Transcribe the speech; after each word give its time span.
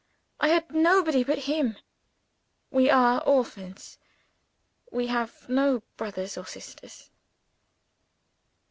I 0.39 0.47
had 0.47 0.73
nobody 0.73 1.23
but 1.23 1.37
him. 1.45 1.77
We 2.71 2.89
are 2.89 3.21
orphans; 3.23 3.99
we 4.91 5.05
have 5.05 5.47
no 5.47 5.83
brothers 5.95 6.39
or 6.39 6.47
sisters. 6.47 7.11